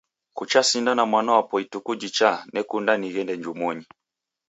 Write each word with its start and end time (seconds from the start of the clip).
Kucha 0.33 0.63
sinda 0.63 0.95
na 0.95 1.05
mwana 1.05 1.31
wapo 1.35 1.59
ituku 1.59 1.91
jichaa, 2.01 2.37
nekunda 2.53 2.93
nighende 2.97 3.33
njumonyi. 3.37 3.85